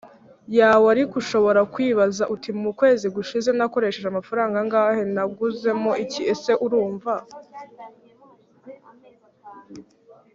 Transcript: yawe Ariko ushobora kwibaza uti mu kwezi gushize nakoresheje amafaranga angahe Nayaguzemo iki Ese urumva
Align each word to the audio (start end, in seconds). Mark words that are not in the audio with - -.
yawe 0.59 0.85
Ariko 0.93 1.13
ushobora 1.23 1.61
kwibaza 1.73 2.23
uti 2.35 2.49
mu 2.63 2.69
kwezi 2.79 3.05
gushize 3.15 3.49
nakoresheje 3.57 4.07
amafaranga 4.09 4.55
angahe 4.63 5.01
Nayaguzemo 5.13 5.91
iki 6.03 6.21
Ese 6.33 6.51
urumva 6.65 7.13